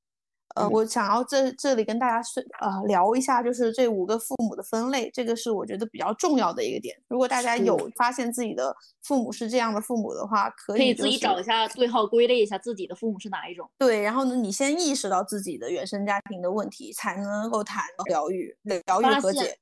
[0.54, 6.96] 呃，我想要这这里跟大家是呃聊一下，就是这五个父母的分类，这个是我觉得比较重要的一个点。
[7.08, 13.68] 如果大家有发现自己的父母是这样的父母的话，可以自己找一下对号，归类一下自己的父母是哪一种。
[13.78, 19.56] 对，然后呢，你先意识到自己的原生家庭的问题，才能够谈疗愈、疗愈和解。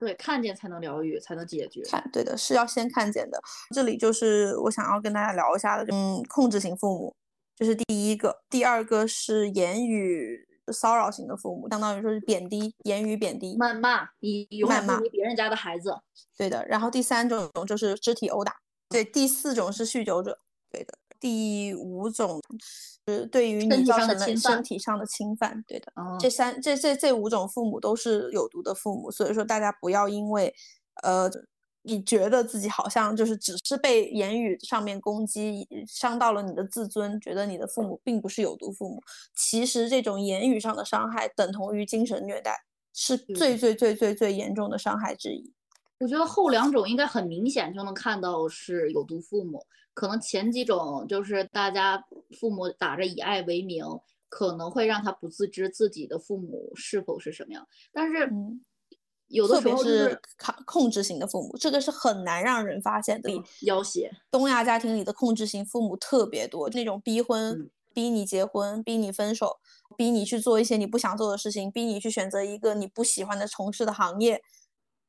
[0.00, 1.80] 对，看见才能疗愈，才能解决。
[1.84, 3.40] 看，对的，是要先看见的。
[3.72, 7.14] 这里就是我想要跟大家聊一下的，嗯，控制型父母，
[7.56, 8.42] 这是第一个。
[8.48, 15.94] 第二个是言语骚扰型的父母，相当于说是贬低，言语贬低、谩骂，以谩骂别人家的孩子。
[16.36, 16.64] 对的。
[16.66, 18.56] 然后第三种就是肢体殴打。
[18.88, 20.38] 对，第四种是酗酒者。
[20.70, 20.94] 对的。
[21.20, 22.38] 第五种
[23.06, 25.90] 是对于你造成了身体上的侵犯，对的。
[26.20, 30.54] 这三这这这五种父母都是有毒的父母，所以说大家不要因为，
[31.02, 31.30] 呃，
[31.86, 39.02] 你觉得自己好像就是只是被言语上面攻击伤到了你的自尊，觉得你的父母并不是有毒父母。
[39.34, 45.52] 其实这种言语上的伤害等同于精神虐待，是最最最最最严重的伤害之一。
[45.98, 52.02] 我觉得后两种应该很明显就能看到是有毒父母，可能前几种就是大家
[52.40, 53.84] 父母打着以爱为名，
[54.28, 58.30] 可能会让他不自知自己的父母是否是什么样，但是
[59.28, 63.30] 有的时候是控控制型的父母，这个是很难让人发现的。
[63.62, 69.56] 要挟，东亚家庭里的控制型父母特别多，那种逼婚、逼你结婚、逼你分手、
[69.96, 74.40] 逼你去做一些你不想做的事情、逼你去选择一个你不喜欢的从事的行业。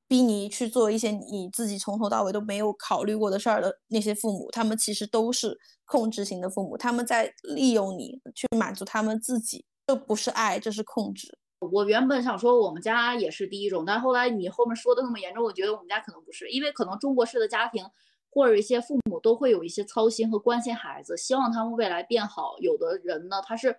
[0.08, 11.40] 逼你去做一些你自己从头到尾都没有考虑过的事儿的那些父母，他们其实都是控制型的父母，他们在利用你去满足他们自己，这不是爱，这是控制。
[11.60, 17.86] 我原本想说我们家也是第一种，但后来你后面说的那么严重，我觉得我们家可能不是，因为可能中国式的家庭
[18.30, 22.56] 或者一些父母都会有一些操心和关心孩子，希望他们未来变好。
[22.60, 23.76] 有的人呢，他是。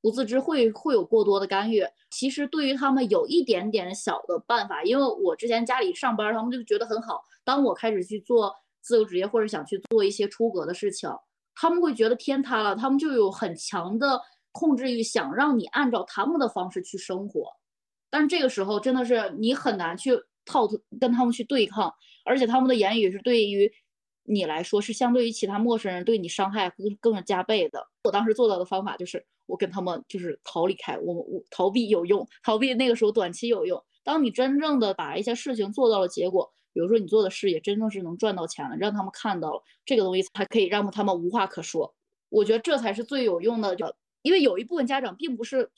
[0.00, 7.24] 不自知会会有过多的干预，其实对于他们有一点点小的办法，因为我之前家里上班，他们就觉得很好。
[7.42, 11.10] 当我开始去做自由职业或者想去做一些出格的事情，
[11.56, 17.50] 他们会觉得天塌了，他们就有很强的控制欲，想让你按照他们的方式去生活。
[18.10, 20.12] 但是这个时候真的是你很难去
[20.44, 20.68] 套
[21.00, 21.92] 跟他们去对抗，
[22.24, 23.72] 而且他们的言语是对于
[24.24, 27.86] 你来说是相对于其他陌生人对你伤害更更加倍的。
[28.04, 29.26] 我当时做到的方法就是。
[29.48, 33.82] 我跟他们就是逃离开，我我逃避有用，逃避那个时候短期有用。
[34.04, 41.94] 当你真正的把一些事情做到了结果，比如说你做的事业真正是能赚到钱了，让他们看到了这个东西，才可以让他们无话可说。
[42.28, 43.74] 我觉得这才是最有用的，
[44.22, 45.70] 因为有一部分家长并不是。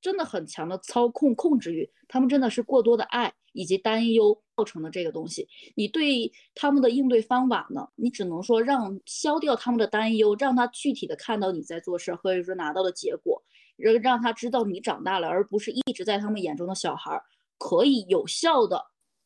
[0.00, 5.48] 真的很强的操控控制欲，他们真的是过多的爱以及担忧造成的这个东西。
[5.74, 7.88] 你对他们的应对方法呢？
[7.96, 13.42] 你只能说让消掉他们的担忧，让他具体的看到你在做事，或者说拿到的结果，
[13.76, 17.20] 让让他知道你长大了，而不是一直在他们眼中的小孩，
[17.58, 18.80] 可以有效的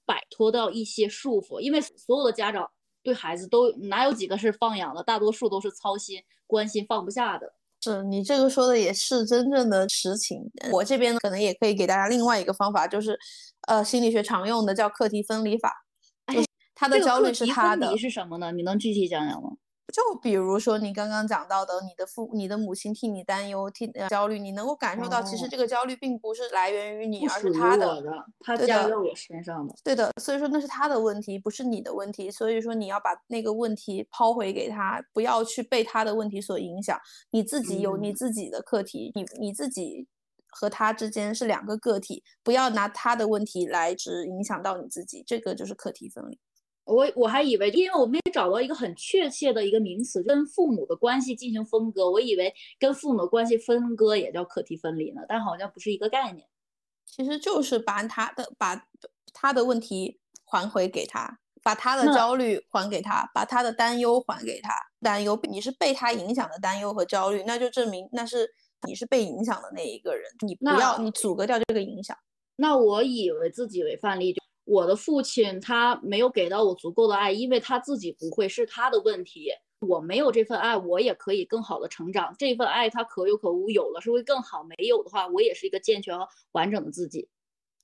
[0.06, 1.61] 摆脱掉一些束缚。
[1.61, 2.70] 因为所有的家长
[3.02, 7.52] 对孩子都哪有几个是放养的，大多数都是操心、关心、放不下的。
[7.83, 10.40] 是你这个说的也是真正的实情。
[10.71, 13.18] 我这边可能也可以给大家另外一个方法，就是，
[13.66, 15.85] 呃，心理学常用的叫课题分离法。
[16.27, 16.37] 哎，
[16.75, 17.97] 他的焦虑是他的。
[17.99, 18.53] 是什么呢？
[18.53, 19.51] 你能具体讲讲吗？
[19.92, 28.02] 就比如说你刚刚讲到的，你的父、你的母亲替你担忧、替焦虑，你能够感受到，其实这个焦虑并不是来源于你，而是他的，
[28.40, 29.74] 他加在我身上的。
[29.85, 32.31] 对的，所以说那是他的问题，不是你的问题。
[32.31, 36.98] 所以说你要把那个问题抛回给他，不要去被他的问题所影响。
[37.31, 40.09] 你自己有你自己的课题，你你自己
[40.48, 46.38] 和他之间是两个个体，不要拿他的问题来只影响到你自己，这个就是课题分离。
[46.85, 52.11] 我我还以为，因为我没找到一个很确切的一个名词，跟父母的关系进行分割。
[52.11, 56.47] 我以为跟父母的关系分割也叫课题分离呢，但好像不是一个概念。
[57.07, 58.85] 其实就是把他的把
[59.33, 64.75] 他的问题还回给他，把他的焦虑还给他，把他的担忧还给他。
[65.01, 68.49] 担忧你是被他影响的担忧和焦虑，那就证明那是
[68.88, 70.25] 你是被影响的那一个人。
[70.45, 72.16] 你不要你阻隔掉这个影响。
[72.57, 74.41] 那我以为自己为范例就。
[74.64, 79.51] 我的父亲他没有给到我足够的爱，因为他自己不会是他的问题。
[79.88, 82.33] 我没有这份爱，我也可以更好的成长。
[82.38, 87.29] 这份爱他可有可无，有了是会更好，没有的话，我也是一个健全和完整的自己。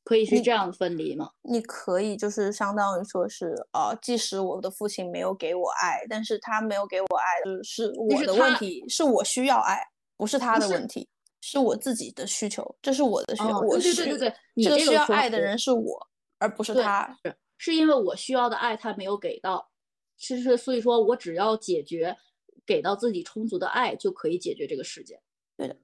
[0.05, 1.29] 可以是这样分离吗？
[1.43, 7.25] 你可以就是相当于说是，呃，即使我的父亲没有给我爱，但是他没有给我爱，
[7.65, 9.79] 是我的问题，是我需要爱，
[10.17, 11.09] 不是他的问题，
[11.43, 13.59] 是我自己的需求，这是我的需求。
[13.59, 16.08] 我对对对对，这个需要爱的人是我。
[16.39, 19.71] 而不是他，是是因为我需要的爱他没有给到，
[20.17, 22.17] 其实所以说我只要解决
[22.65, 25.21] 给到自己充足的爱就可以解决这个事件。
[25.57, 25.77] 对的，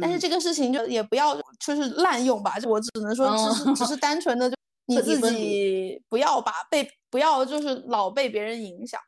[0.00, 4.56] 但是这个事情就也不要就是滥用吧，就我只能说只是只是单纯的就
[4.86, 9.00] 你自己不要把被不要就是老被别人影响，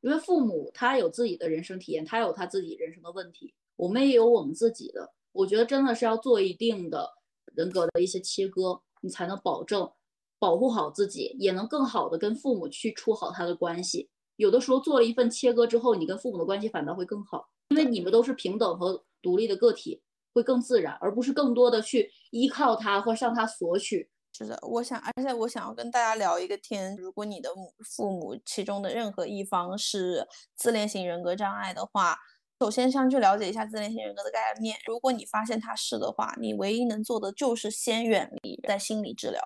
[0.00, 7.10] 因为父母他有自己的人生体验，他有他自己人生的问题，我们也有我们自己的，我觉得真的是要做一定的
[7.54, 9.90] 人格的一些切割，你才能保证。
[10.38, 14.10] 保护好自己，也能更好的跟父母去处好他的关系。
[14.36, 24.10] 有的时候做了一份切割之后，你跟父母的关系反倒会更好，因为你们都是平等和独立的个体，会更自然，而不是更多的去依靠他或向他索取。
[24.36, 32.18] 是的，我想，而且我想要跟大家聊一个天，如果你的母父母其中的任何一方是自恋型人格障碍的话，
[32.58, 34.76] 首先先去了解一下自恋型人格的概念。
[34.86, 39.40] 如果你发现他是的话，你唯一能做的就是先远离，在心理治疗。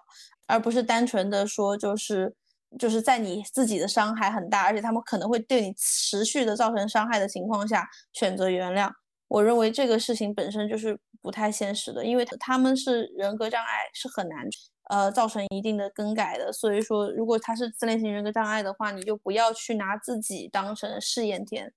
[0.48, 2.34] 而不是单纯的说，就是
[2.78, 8.90] 就是在你自己的伤害很大，而且他们可能会对你持续的造成伤害的情况下选择原谅。
[9.28, 14.48] 我认为这个事情本身就是不太现实的，因为他们是人格障碍，是很难
[14.88, 16.50] 呃造成一定的更改的。
[16.50, 21.70] 所以说，如果他是自恋型人格障碍的话，你就不要去拿自己当成试验田，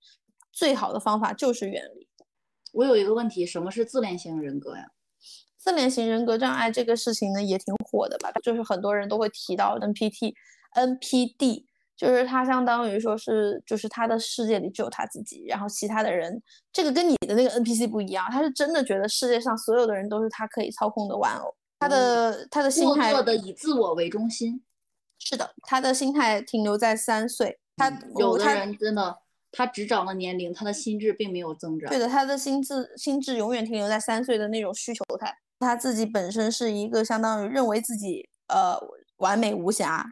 [0.54, 2.08] 最好的方法就是远离。
[2.72, 4.86] 我有一个问题，什么是自恋型人格呀？
[5.62, 8.32] 自恋型人格障碍这个事情呢，也挺火的吧？
[8.42, 10.34] 就是很多人都会提到 NPT、
[10.74, 16.42] NPD，就是他相当于说是，就是他的世界里只有他自己，然后其他的人，
[16.74, 21.54] 这个跟你的那个 NPC 不一样，他是真的觉得世界上所有的人都是他可以操控的玩偶。
[21.78, 24.64] 他的他的心态的以自我为中心。
[25.20, 27.60] 是的，他的心态停留在三岁。
[27.78, 29.20] 他有的人真的。
[29.54, 31.90] 他只长了年龄，他的心智并没有增长。
[31.90, 35.38] 对的，他的心智心智永远停留在三岁的那种需求态。
[35.62, 38.78] 他自己本身是一个相当于认为自己呃
[39.18, 40.06] 完美无瑕，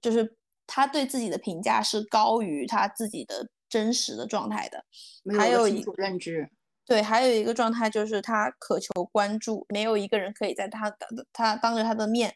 [0.00, 4.84] 就是他对自己的评价是高于他自己的真实的状态的。
[5.36, 6.48] 还有一个认知。
[6.86, 10.94] 对，还有一个状态就是他渴求关注，没有一个人可以在他
[11.32, 12.34] 他当着他的面。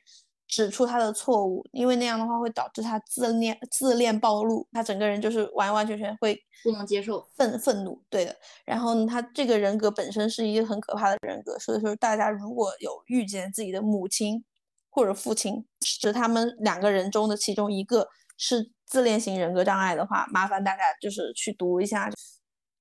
[0.49, 8.35] 指出他的错误，因为那样的话会导致他自恋自恋暴露，他整个人就是完完全全会不能接受愤愤怒，对的。
[8.65, 14.43] 然后他这个人格本身是一个很可怕的人格，所以说大家如果有遇见自己的母亲
[14.89, 22.09] 或者父亲，是他们两个人中的其中一个是自恋型人格障碍的话，麻烦大家就是去读一下《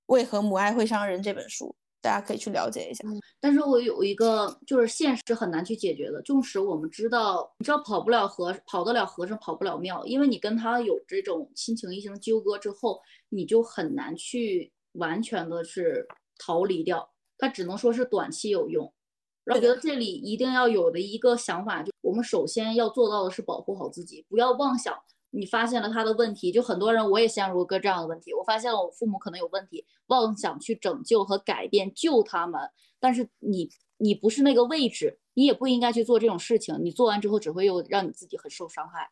[0.05, 1.75] 为何母爱会伤人》这本书。
[2.01, 3.03] 大家可以去了解一下，
[3.39, 18.93] 但是我有一个就是现实很难去解决的，纵使我们知道，你知道跑不了和跑得了和尚跑不了庙，因为你跟他有这种亲情一生纠葛之后，你就很难去完全的是逃离掉，他只能说是短期有用。
[19.43, 24.93] 然后我觉得这里一定要有的一个想法，就我们首先要做到的是保护好自己，不要妄想。
[25.31, 28.33] 你发现了他的问题，就很多人我也陷入过这样的问题。
[28.33, 32.61] 我发现了我父母可能有问题，妄想去拯救和改变救他们，
[32.99, 36.77] 但是你你不是那个位置，你也不应该去做这种事情。
[36.81, 39.11] 你做完之后只会又让你自己很受伤害。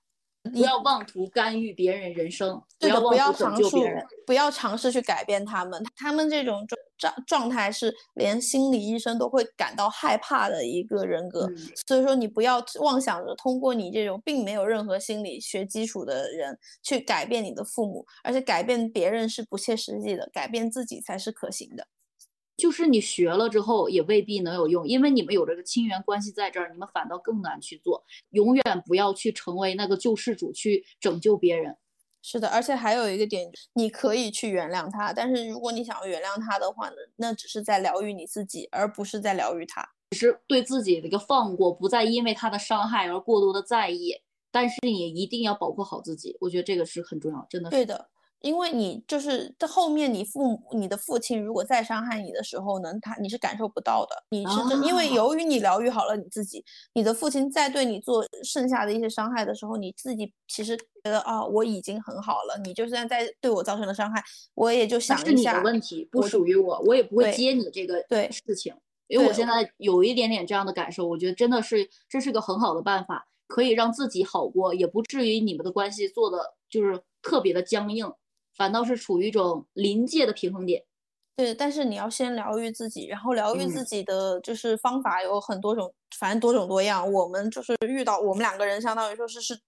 [0.51, 5.83] 不要妄图干预别人人生，对的不要妄图拯救别人，不要尝试去改变他们。
[5.95, 6.65] 他们这种
[6.97, 11.49] 状状态是连心理医生都会感到害怕的一个人格。
[11.87, 21.87] 所以说，你不要妄想着通过你这种并没有任何心理学基础的人去改变你的父母，而且改变别人是不切实际的，改变自己才是可行的。
[22.65, 28.03] 就是你学了之后也未必能有用，因为你们有这个亲缘关系在这儿，你们反倒更难去做。
[28.31, 31.77] 永远不要去成为那个救世主去拯救别人。
[32.23, 39.87] 是的，而且还有一个点，你可以去原谅他，但是如果你想要原谅他的话呢，那只是在疗愈你自己，而不是在疗愈他。
[40.09, 44.15] 只是对自己的一个放过，不再因为他的伤害而过多的在意。
[44.51, 47.75] 但是你一定要保护好自己，我觉得这个是很重要，真的是。
[47.75, 48.09] 对的。
[48.45, 54.15] 因为你就是在后面，你父母、你的父亲如果再伤害你的时候呢，他你是感受不到的。
[54.29, 62.55] 你是因为由于你疗愈好了你自己，你的父亲再对你做剩下的一些伤害的时候，你自己其实觉得啊，我已经很好了。
[62.63, 64.23] 你就算在对我造成了伤害，
[64.53, 65.25] 我也就想一下。
[65.25, 68.71] 是你的问题，不属于我，我也不会接你这个对事情。
[69.07, 78.13] 因为我现在有一点点这样的感受，我觉得真的是这是个很好的办法，可以让自己好过，也不至于你们的关系做的就是特别的僵硬。
[78.55, 80.83] 反倒是处于一种临界的平衡点，
[81.35, 81.53] 对。
[81.53, 87.11] 但是你要先疗愈自己，然后疗愈自己的就是方法有很多种，反正多种多样。
[87.11, 89.59] 我们就是遇到我们两个人，相当于说是是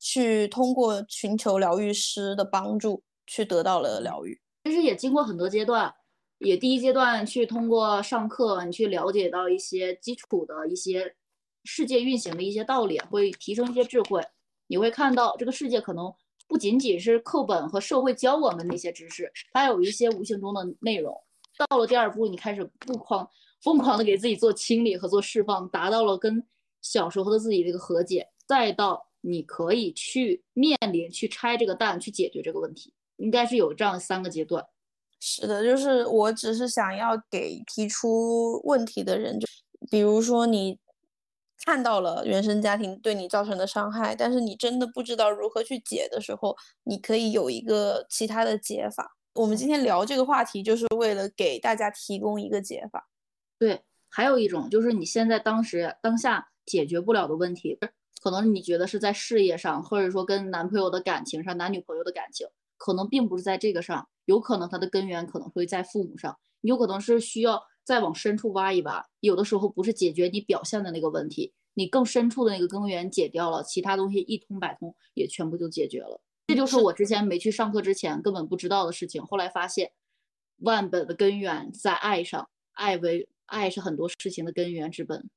[0.00, 4.40] 去通过寻求疗愈师的帮助，去得到了疗愈。
[4.64, 5.94] 其实也经过很多阶段，
[6.38, 11.14] 也第一阶段去通过上课，你去了解到一些基础的一些
[11.62, 14.20] 世界运行的一些道理，会提升一些智慧。
[14.66, 16.12] 你会看到这个世界可能。
[16.52, 21.18] 不仅仅是课本和社会教我们那些知识，还有一些无形中的内容。
[21.66, 23.26] 到了第二步，你开始不狂
[23.62, 26.46] 疯狂的给自己做清理和做释放，达到了跟
[26.82, 28.28] 小时候的自己的一个和解。
[28.46, 34.62] 再到你可以去面临、去拆这个蛋、去解决这个问题，应该是有这样三个阶段。
[35.20, 39.46] 是的，就是我只是想要给提出问题的人，就
[39.90, 40.78] 比如说你。
[41.64, 49.16] 看到了原生家庭对你造成的伤害，但是你真的不知道如何去解的时候，你可以有一个其他的解法。
[49.34, 53.08] 我们今天聊这个话题，就是为了给大家提供一个解法。
[53.58, 57.78] 对，还有一种就是你现在当时当下解决不了的问题，
[58.20, 62.46] 可能你觉得是在事业上，或者说跟男朋友的感情上、男女朋友的感情，
[62.76, 67.62] 可能并不是在这个上，有可能它的根源可能会在父母上，有可能是需要。
[67.84, 76.20] 再往深处挖一挖，有的时候不是解决你表现的那个问题，你更深处的那个根源解掉了，其他东西一通百通也全部就解决了。
[76.48, 79.22] 这就是我之前没去上课之前根本不知道的事情。
[79.24, 79.92] 后来发现，
[80.58, 85.30] 万本的根源在爱上，爱为爱是很多事情的根源之本。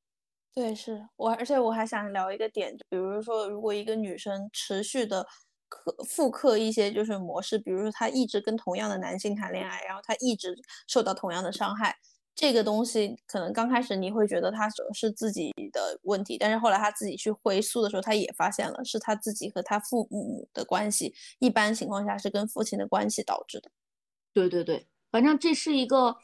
[0.53, 5.25] 对，是我，而且我还想聊一个点，就比如说，如果一个女生持续的
[5.67, 11.97] 刻复刻一些就是模式，比如说她一直跟同样的男性谈恋爱，然后她一直受到同样的伤害，
[12.35, 23.71] 这个东西可能刚开始你会觉得他是自己的问题，但是后来他自己去回溯的时候，他也发现了是他自己和他父母的关系，一般情况下是跟父亲的关系导致的。
[24.33, 26.17] 对对对，反正这是一个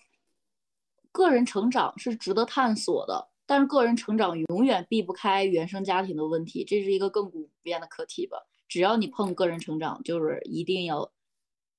[1.13, 3.29] 个人成长，是值得探索的。
[3.45, 8.37] 但是个人成长永远避不开原生家庭的问题，这是一个亘古不变的课题吧。
[8.67, 11.11] 只要你碰个人成长，就是一定要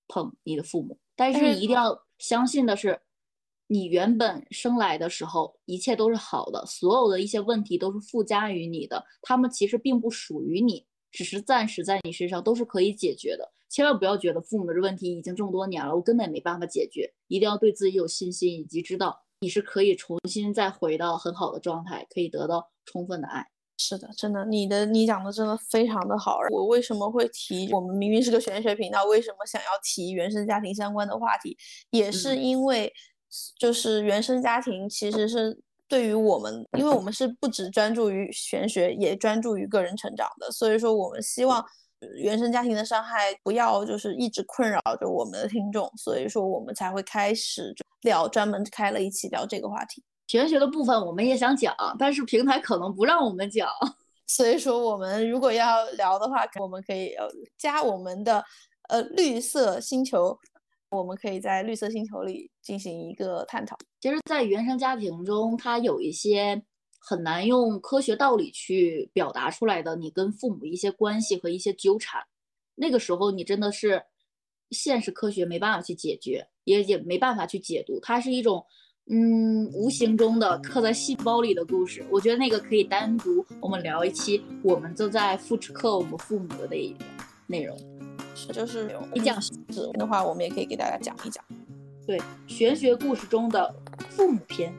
[0.08, 0.98] 碰你的父母。
[1.16, 3.00] 但是一定要相信的是，
[3.66, 13.52] 你原本生来的时候一切都是好的，所有的一些问题都是附加于你的，他们其实并不属于你，只是暂时在你身上都是可以解决的。
[13.70, 17.10] 千万不要觉得父母的问题已经这么多年了，我根本没办法解决。
[17.28, 19.18] 一定要对自己有信心，以及知道。
[19.40, 23.44] 你是可以重新再回到很好的状态，可以得到充分的爱。
[23.78, 26.38] 是的，真的，你的你讲的真的非常的好。
[26.50, 27.72] 我为什么会提？
[27.72, 31.56] 我们明明是个玄学频道，为什么想要提原生家庭相关的话题？
[31.90, 32.92] 也是因为，
[33.58, 35.58] 就是原生家庭其实是
[35.88, 41.64] 对于我们，因为我们是不只专注于玄学，也专注于个人成长的，所以说我们希望。
[42.16, 50.02] 原生家庭的伤害不要就是一直困扰着我们的听众，所以说我们才会开始聊，专门开了一期聊这个话题。
[50.26, 53.70] 玄学的部分我们也想讲，但是平台可能不让我们讲，
[54.26, 58.44] 所以说我们如果要聊的话，我们可以呃加我们的
[58.88, 60.36] 呃绿色星球，
[60.92, 63.76] 我们可以在绿色星球里进行一个探讨。
[64.00, 66.62] 其实，在原生家庭中，它有一些。
[67.04, 72.22] 很难用科学道理去表达出来的，你跟父母一些关系和一些纠缠，
[72.76, 74.00] 那个时候你真的是
[74.70, 78.64] 现实科学没办法去解决，也也没办法去解读，它是一种
[79.10, 82.06] 嗯无形中的刻在细胞里的故事。
[82.08, 86.96] 我觉得那个可以单独我们聊一期，我们正在复制刻我们父母的那
[87.48, 87.76] 内容，
[88.52, 89.38] 就是你讲
[89.94, 91.44] 的话，我们也可以给大家讲一讲，
[92.06, 93.74] 对玄学故事中的
[94.10, 94.72] 父母篇。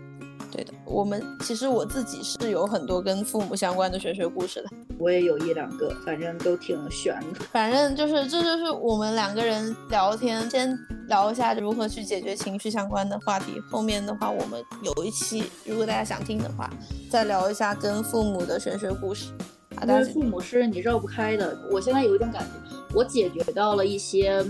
[0.51, 7.39] 对的，我们其实我自己是有很多跟父母相关的玄学故事的，我也有一两个，反正都挺玄的。
[7.51, 10.77] 反正就是这就是我们两个人聊天，先
[11.07, 13.59] 聊一下如何去解决情绪相关的话题。
[13.71, 16.69] 后面的话，我们有一期，如果大家想听的话，
[17.09, 19.33] 再聊一下跟父母的玄学故事。
[19.81, 21.57] 因为父母是你绕不开的。
[21.71, 24.45] 我现在有一种感觉，我解决到了一些。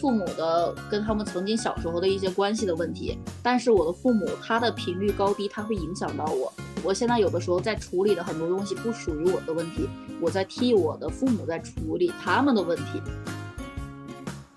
[0.00, 6.52] 父母的跟他们曾经小时候的一些关系的问题，但是我的父母他的频率高低，他会影响到我。
[6.84, 9.88] 我现在有的时候在处理的很多东西不属于我的问题，
[10.20, 13.02] 我在替我的父母在处理他们的问题，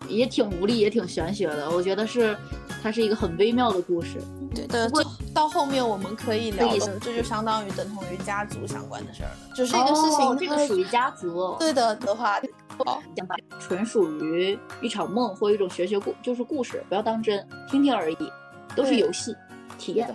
[0.07, 1.67] 也挺无力，也挺玄学的。
[1.67, 2.37] 我觉得是，
[2.83, 4.21] 它是一个很微妙的故事。
[4.53, 5.03] 对的，这
[5.33, 11.55] 到后面我们可以聊的，这就相当于等同于家族相关的事儿了，就是一个事情，这个属于家族。
[11.57, 12.39] 对的的话。
[12.77, 18.31] 好，讲吧，纯属于一场梦或一种学学故，就是故事，不要当真，听听而已，
[18.75, 19.35] 都是游戏
[19.77, 20.13] 体验。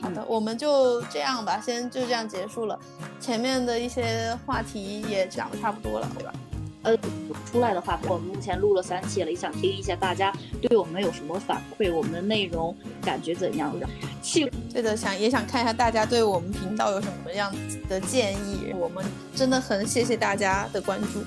[0.00, 2.78] 好的，我们就这样吧，先就这样结束了。
[3.18, 6.32] 前面的一些话题也讲的差不多了，对吧？
[6.82, 6.96] 呃，
[7.50, 10.32] 出来的话，我们目前录了三期了，也想听一下大家
[10.62, 13.74] 对我们有什么反馈，我们的内容感觉怎样？
[14.22, 17.52] 气对的，想也想看一下大家对我们频道有什么样
[17.88, 19.04] 的建议，我们
[19.34, 21.24] 真的很谢谢大家的关注。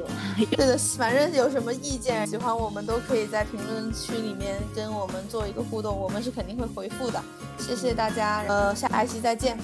[0.50, 7.22] 对的，反正有什么意见，喜欢我们都可以在评论区里面跟我们做一个互动，我们是肯定会回复的。
[7.58, 9.58] 谢谢大家，呃，下一期再见。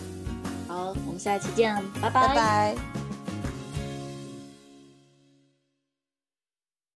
[0.66, 3.07] 好，我们下一期见，拜拜。